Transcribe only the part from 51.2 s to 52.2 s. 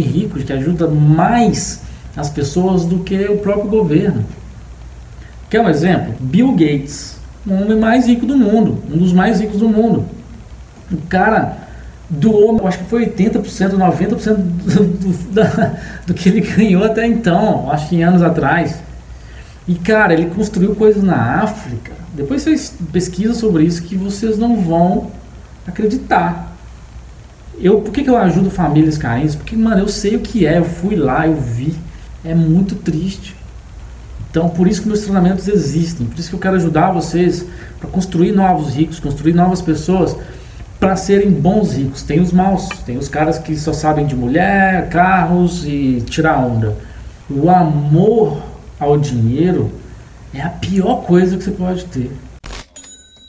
que você pode ter.